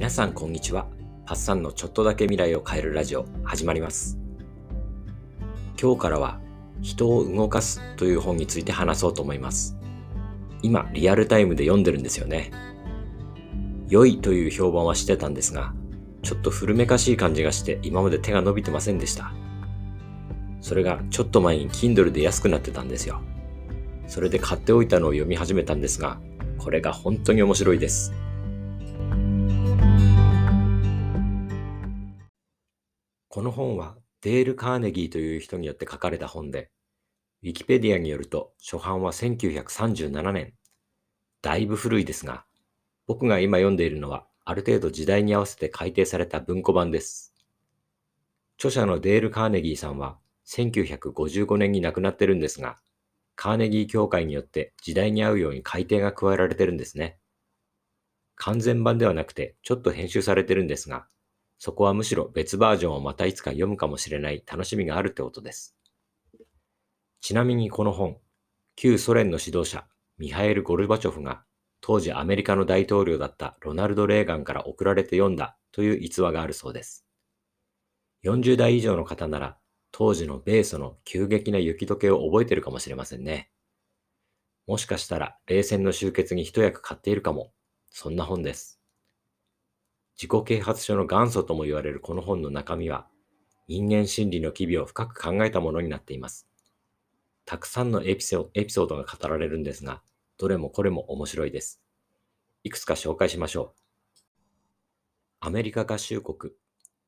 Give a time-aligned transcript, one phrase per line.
[0.00, 0.86] 皆さんこんにちは。
[1.26, 4.16] パッサンのちょっとだけ未来を変えるラジオ始まります。
[5.78, 6.40] 今日からは
[6.80, 9.76] 人を動かすという本について話そうと思います。
[10.62, 12.50] 今リアルタイムで読んでるんですよね。
[13.90, 15.74] 良いという評判はしてたんですが、
[16.22, 19.34] ちょっと古めかしい感じがして今まで手が伸びてませんでした。
[20.62, 23.20] それがちょっと前に Kindle で安くなってたんですよ。
[24.06, 26.18] それで買っておいたのを読み始めたんですが、
[26.56, 28.14] これが本当に面白いです。
[33.32, 36.68] この本はデール・カーネギーという人によって書かれた本で、
[37.44, 40.52] ウィキペディアによると初版は1937年。
[41.40, 42.44] だいぶ古いですが、
[43.06, 47.32] 僕が今読んでいるのはある程度時代に合わせて改訂された文庫版です。
[48.58, 52.78] 著者のデール・カーネギーさんは1955年に亡くなってるんですが、
[53.36, 57.16] カーネギー協会によって時代に合うように改訂が加えられてるんですね。
[58.34, 61.06] 完全版ではなくてちょっと編集されてるんですが、
[61.62, 65.76] そこはむしろ別バージョンをまたいつか読むかもしれない楽しみがあるってことです。
[67.20, 68.16] ちなみにこの本、
[68.76, 69.84] 旧ソ連の指導者、
[70.16, 71.44] ミハエル・ゴルバチョフが
[71.82, 77.04] 当時アメリカの大統領だったロナルド・レーガンから送られて読んだという逸話があるそうです。
[78.24, 79.58] 40代以上の方なら
[79.92, 83.50] 当時の米ソの急激な雪解けを覚えてるかもしれませんね。
[84.66, 87.52] もしかしたら冷戦の終結に一役買っているかも。
[87.90, 88.79] そんな本です。
[90.20, 93.06] 自己啓発書の元祖とも言われるこの本の中身は、
[93.68, 96.46] 人間心理の機微を深く考えたものになっています。
[97.46, 100.02] たくさんのエピソードが語られるんですが、
[100.36, 101.80] どれもこれも面白いです。
[102.64, 103.80] いくつか紹介しましょう。
[105.40, 106.52] アメリカ合衆国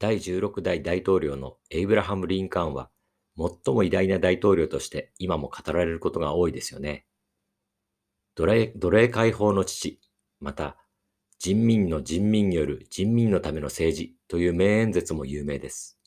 [0.00, 2.90] 第16代大統領のエイブラハム・リンカーンは、
[3.36, 7.06] 最も偉大な大統領として今も語られることが多いですよね。
[8.34, 10.00] 奴隷奴隷解放の父、
[10.40, 10.76] また
[11.38, 15.98] 人民の人民による人民のための政治という名演説も有名です。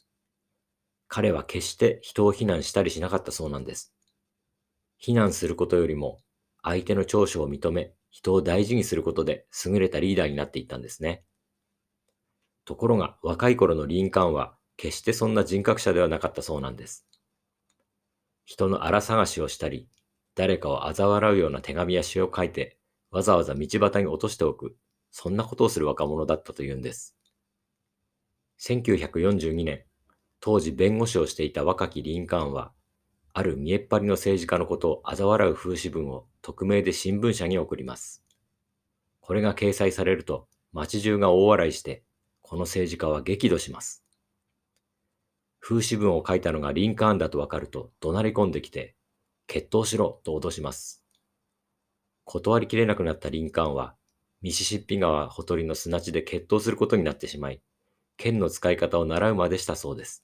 [1.07, 3.93] 彼は決して人を非難したりしなかったそうなんです。
[4.97, 6.19] 非難することよりも
[6.61, 11.23] 相手の長所を認め人を大事にすることで優れたリーダーになっていったんですね。
[12.65, 17.05] ところが若い頃のリンカーンは決してそんな人格者ではなかったそうなんです。
[18.45, 19.87] 人の荒探しをしたり、
[20.35, 22.77] 誰かを嘲笑うような手紙や詩を書いて
[23.11, 24.75] わざわざ道端に落としておく
[25.11, 27.15] そんなことをする若者だったというんです。
[28.59, 29.83] 1942年、
[30.39, 32.73] 当時弁護士をしていた若きリンカーンは、
[33.33, 38.23] ある見えっ張りの政治家のことを嘲笑う風刺文を匿名で新聞社に送ります。
[39.21, 42.03] これが掲載されると、街中が大笑いして、
[42.41, 44.03] この政治家は激怒します。
[45.59, 48.95] 風刺文を書いたのがリンカーンだとわかると怒鳴り込んできて、
[49.47, 51.03] 決闘しろと脅します。
[52.25, 53.95] 断りきれなくなったリンカーンは
[54.41, 57.61] ミシシッピ川ほとりの砂地で決闘することになってしまい、
[58.15, 60.23] 剣の使い方を習うまでしたそうです。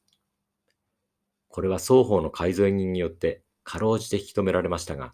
[1.49, 5.13] これは双方の改造人によってかろうじて引き止められましたが、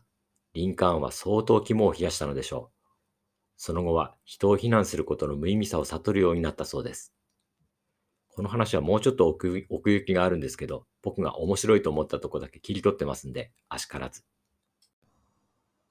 [0.53, 2.81] リンカーンは相当肝を冷やしたのでしょう。
[3.57, 7.13] その後は人を非難することの無意味さを悟るようになったそうです。
[8.28, 14.23] この話はもうちょっと奥行きがあるんですけど、僕が面白いと思ったとこだけ切り取ってますんで、あしからず。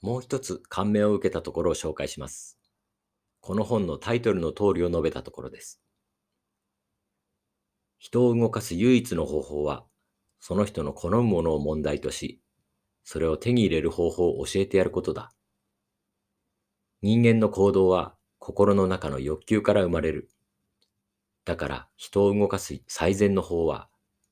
[0.01, 2.60] もう一つ感銘を受けたところを紹介します。
[3.41, 5.81] この本のタイトルの通りを述べたところです。
[7.99, 9.85] 人を動かす唯一の方法は、
[10.41, 12.41] その人の好むものを問題とし、
[13.05, 15.33] それを手に入れる方法を教えてやることだ。
[17.03, 20.31] 人間の行動は心の中の欲求から生まれる。
[21.45, 23.89] だから人を動かす最善の法は、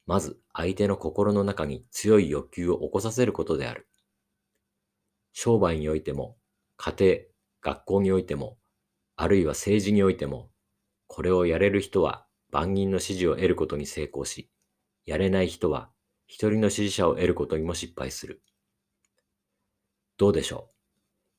[0.06, 3.88] まず相手の心の中に強い欲求を起こさせることである。
[5.32, 6.36] 商売においても、
[6.76, 7.16] 家庭、
[7.62, 8.57] 学校においても、
[9.20, 10.48] あるいは政治においても、
[11.08, 14.48] これをやれる人は万人の支持を得ることに成功し、
[15.06, 15.90] やれない人は
[16.28, 18.42] 一人の支持者を得ることにも失敗する。
[20.18, 20.70] どうでしょ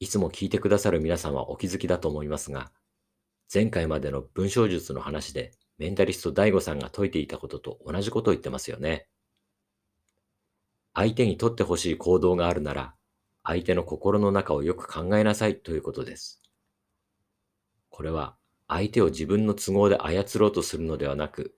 [0.02, 0.04] う？
[0.04, 2.70] いつも聞いてくださる皆さんはお気づきだと思いますが、
[3.54, 9.08] 前回までの文章術の話でメンタリスト DAIGO さんが説いていたことと同じことを言ってますよね。
[10.94, 12.94] 相手にとってほしい行動があるなら、
[13.42, 16.42] 相手の心の中をよく考えなさいということです。
[18.00, 18.38] これは
[18.70, 21.54] 相手を自分の都合で操ろうとするのではなく、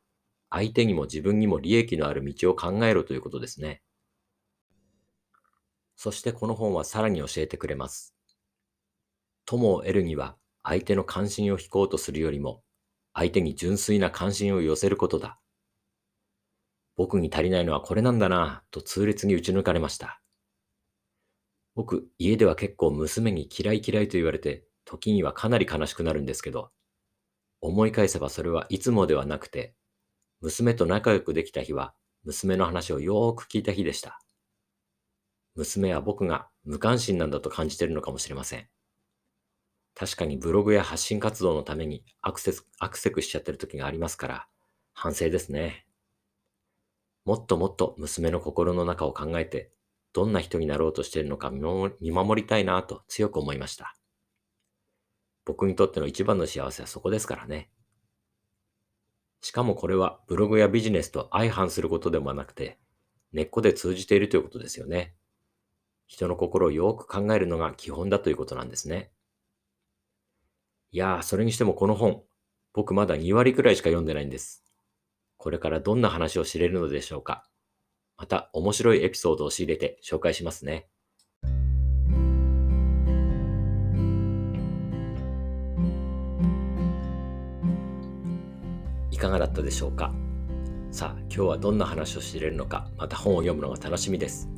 [0.49, 3.83] 相手にも自分にも利益のある道を考えろということですね。
[5.95, 8.15] そしてこの本はさらに教えてくれます。
[9.45, 12.63] 友を得るには相手の関心を引こうとするよりも、
[13.13, 15.39] 相手に純粋な関心を寄せることだ。
[16.95, 20.23] 僕に足りないのはこれなんだなぁと痛烈に打ち抜かれました。
[21.75, 26.71] 僕、家では結構娘に嫌い嫌いと言われて時にはかなり悲しくなるんですけど、
[27.61, 29.75] 思い返せばそれはいつもではなくて、
[30.41, 31.93] 娘と仲良くできた日は、
[32.23, 34.19] 娘の話をよーく聞いた日でした。
[35.55, 38.67] 娘は僕が無関心なんだと感じているのかもしれません。
[39.93, 44.47] 確かにブログや発信活動のためにアクセス、アクセクしちゃってる時がありますから、
[44.93, 45.85] 反省ですね。
[47.25, 49.71] もっともっと娘の心の中を考えて、
[50.13, 53.95] どんな人になろうとしているのか見守りたいなと強く思いました。
[55.45, 57.69] 僕にとっての一番の幸せはそこですからね。
[59.41, 62.79] しかもこれはブログやビジネスと相反することでもなくて、
[63.33, 65.15] 根っこで通じているということですよね。
[66.05, 69.11] 人の心をよく考えるのが基本だということなんですね。
[70.91, 72.21] いやー、それにしてもこの本、
[72.73, 74.63] 僕まだ2割くらいしか読んでないんです。
[75.37, 77.49] これからどんな話を知れるのでしょうか。
[78.17, 80.90] また面白いエピソードを仕入れて紹介しますね。
[89.21, 90.11] かがだったでしょうか？
[90.91, 94.49] さあ、今日はどんな話を知れるのか、また本を読むのが楽しみです。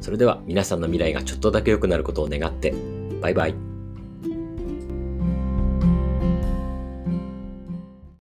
[0.00, 2.72] それでは皆さんの未来がちょっとだけ良くなることを願って、
[3.20, 3.69] バイバイ。